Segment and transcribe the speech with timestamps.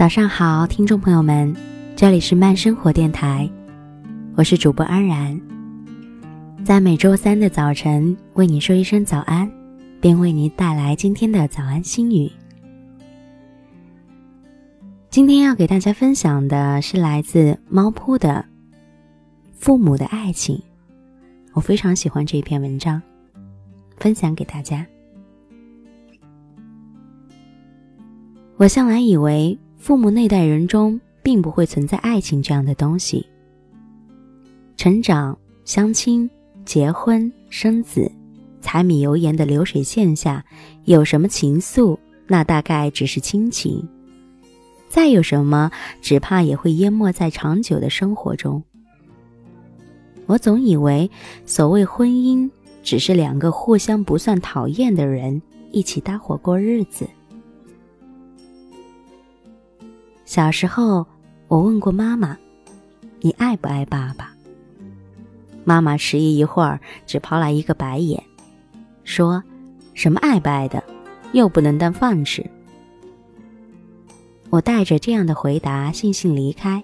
[0.00, 1.54] 早上好，听众朋友们，
[1.94, 3.46] 这里是慢生活电台，
[4.34, 5.38] 我是主播安然，
[6.64, 9.52] 在每周三的早晨为你说一声早安，
[10.00, 12.32] 并为你带来今天的早安心语。
[15.10, 18.46] 今天要给大家分享的是来自猫扑的
[19.52, 20.56] 《父母的爱情》，
[21.52, 23.02] 我非常喜欢这篇文章，
[23.98, 24.86] 分享给大家。
[28.56, 29.58] 我向来以为。
[29.80, 33.26] 父母那代人中并不会存在爱情这样的东西。
[34.76, 36.28] 成长、相亲、
[36.66, 38.12] 结婚、生子，
[38.60, 40.44] 柴米油盐的流水线下，
[40.84, 43.88] 有什么情愫，那大概只是亲情。
[44.90, 45.70] 再有什么，
[46.02, 48.62] 只怕也会淹没在长久的生活中。
[50.26, 51.10] 我总以为，
[51.46, 52.50] 所谓婚姻，
[52.82, 55.40] 只是两个互相不算讨厌的人
[55.72, 57.08] 一起搭伙过日子。
[60.30, 61.04] 小时候，
[61.48, 62.38] 我问过妈妈
[63.20, 64.32] ：“你爱不爱爸爸？”
[65.66, 68.22] 妈妈迟疑一会儿，只抛来一个白眼，
[69.02, 69.42] 说
[69.92, 70.80] ：“什么爱不爱的，
[71.32, 72.48] 又不能当饭吃。”
[74.50, 76.80] 我带着这样的回答悻悻离开，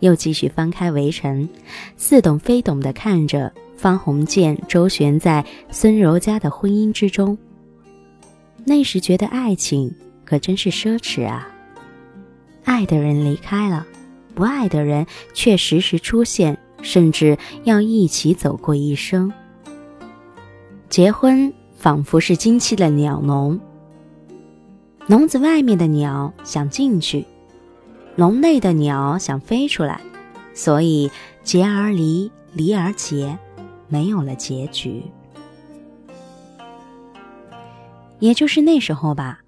[0.00, 1.48] 又继续翻开《围城》，
[1.96, 7.38] 似懂非懂地看着方鸿渐周旋在孙柔家的婚姻之中。
[8.66, 9.90] 那时觉得爱情
[10.22, 11.48] 可真是奢侈啊。
[12.64, 13.86] 爱的人离开了，
[14.34, 19.32] 不爱的人却时时出现，甚至要一起走过一生。
[20.88, 23.60] 结婚仿佛是金漆的鸟笼，
[25.06, 27.24] 笼子外面的鸟想进去，
[28.16, 30.00] 笼内的鸟想飞出来，
[30.54, 31.10] 所以
[31.42, 33.38] 结而离，离而结，
[33.88, 35.02] 没有了结局。
[38.18, 39.40] 也就是那时候吧。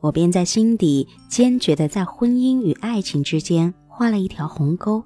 [0.00, 5.02] 我便在心底坚决地在婚姻与爱情之间画了一条鸿沟。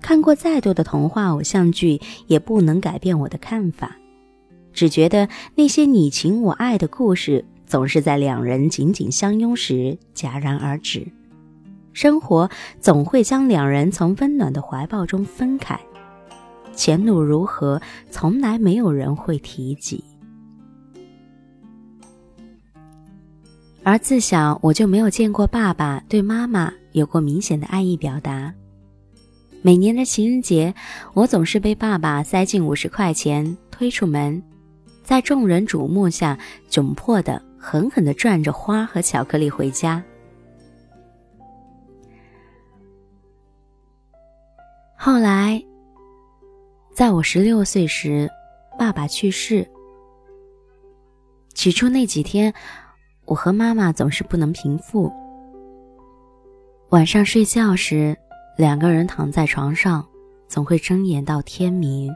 [0.00, 3.96] 看过再多的童话偶像剧，也不能改变我的看法。
[4.72, 11.06] 只觉得那些你情我爱的故事，总是在两人紧紧相拥时戛然而止。
[11.92, 12.48] 生活
[12.80, 15.78] 总会将两人从温暖的怀抱中分开，
[16.72, 20.02] 前路如何，从来没有人会提及。
[23.90, 28.54] 而自小我就没有见过爸爸对妈妈有过明显的爱意表达。
[29.62, 30.72] 每年的情人节，
[31.12, 34.40] 我总是被爸爸塞进五十块钱，推出门，
[35.02, 36.38] 在众人瞩目下
[36.70, 40.00] 窘迫的狠狠的转着花和巧克力回家。
[44.94, 45.60] 后来，
[46.94, 48.30] 在我十六岁时，
[48.78, 49.68] 爸爸去世。
[51.54, 52.54] 起初那几天。
[53.30, 55.08] 我和妈妈总是不能平复。
[56.88, 58.16] 晚上睡觉时，
[58.58, 60.04] 两个人躺在床上，
[60.48, 62.12] 总会睁眼到天明，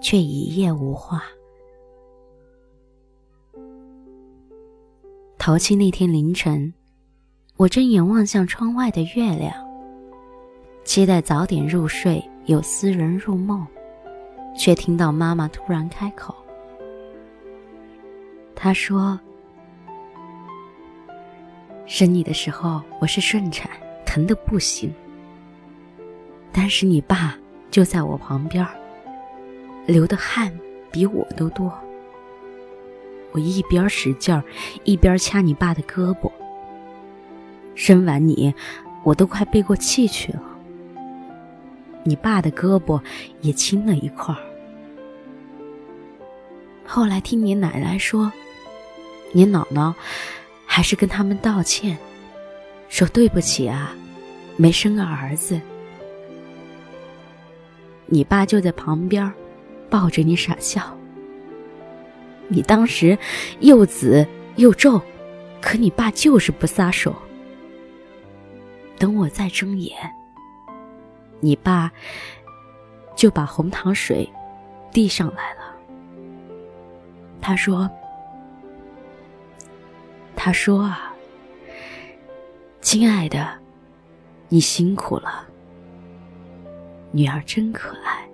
[0.00, 1.24] 却一夜无话。
[5.38, 6.72] 头七那天凌晨，
[7.56, 9.52] 我睁眼望向窗外的月亮，
[10.84, 13.66] 期待早点入睡，有私人入梦，
[14.56, 16.32] 却听到妈妈突然开口，
[18.54, 19.18] 她说。
[21.88, 23.70] 生你的时候，我是顺产，
[24.04, 24.92] 疼的不行。
[26.52, 27.34] 当时你爸
[27.70, 28.64] 就在我旁边，
[29.86, 30.52] 流的汗
[30.92, 31.72] 比我都多。
[33.32, 34.44] 我一边使劲儿，
[34.84, 36.30] 一边掐你爸的胳膊。
[37.74, 38.54] 生完你，
[39.02, 40.42] 我都快背过气去了。
[42.04, 43.00] 你爸的胳膊
[43.40, 44.38] 也青了一块儿。
[46.84, 48.30] 后来听你奶奶说，
[49.32, 49.94] 你姥姥。
[50.70, 51.98] 还是跟他们道歉，
[52.88, 53.96] 说对不起啊，
[54.56, 55.58] 没生个儿子。
[58.06, 59.32] 你爸就在旁边，
[59.90, 60.96] 抱着你傻笑。
[62.46, 63.18] 你当时
[63.60, 64.24] 又紫
[64.56, 65.00] 又皱，
[65.60, 67.12] 可你爸就是不撒手。
[68.98, 69.96] 等我再睁眼，
[71.40, 71.90] 你爸
[73.16, 74.28] 就把红糖水
[74.92, 75.74] 递上来了。
[77.40, 77.90] 他说。
[80.40, 81.12] 他说：“啊，
[82.80, 83.58] 亲爱的，
[84.48, 85.44] 你辛苦了。
[87.10, 88.24] 女儿真可爱。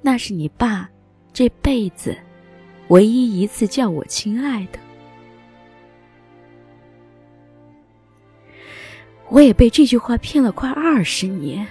[0.00, 0.88] 那是你爸
[1.34, 2.16] 这辈子
[2.88, 4.78] 唯一一次叫我亲爱的。
[9.28, 11.66] 我也被这句话骗了快二十年。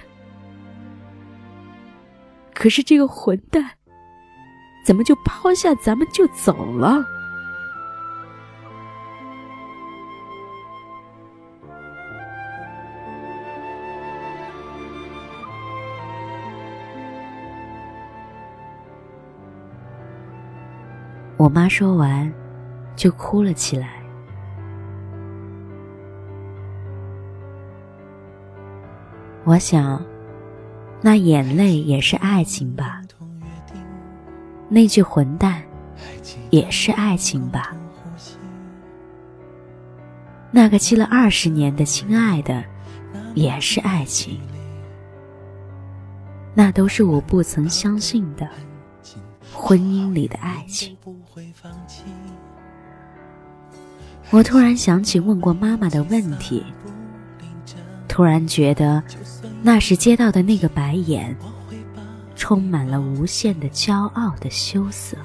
[2.54, 3.72] 可是这个混蛋。”
[4.84, 7.04] 怎么就抛下咱们就走了？
[21.38, 22.32] 我妈说完
[22.94, 24.00] 就哭了起来。
[29.42, 30.00] 我想
[31.00, 33.02] 那眼泪也是爱情吧。
[34.72, 35.62] 那句混蛋，
[36.48, 37.76] 也是爱情吧？
[40.50, 42.64] 那个记了二十年的亲爱的，
[43.34, 44.40] 也是爱情。
[46.54, 48.48] 那都是我不曾相信的
[49.52, 50.96] 婚姻里的爱情。
[54.30, 56.64] 我突然想起问过妈妈的问题，
[58.08, 59.02] 突然觉得
[59.62, 61.36] 那时接到的那个白眼，
[62.42, 65.16] 充满了无限的骄傲的羞涩。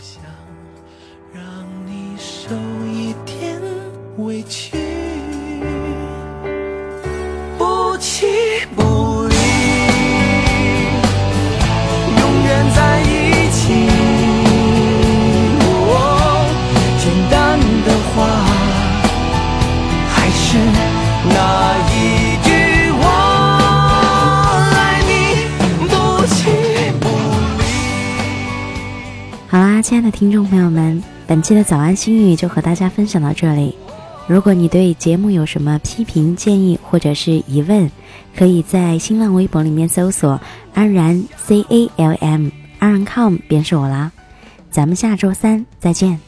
[4.16, 4.77] 不
[29.78, 33.76] 那，亲爱的听众朋友们，本期的早安心语就和大家分享到这里。
[34.26, 37.88] 如果你对节目有什么批评建议或者是疑问，
[38.36, 40.42] 可以在新浪微博里面搜索
[40.74, 44.12] “安然 C A L M”，安然 com 便是我啦。
[44.72, 46.27] 咱们下周三再见。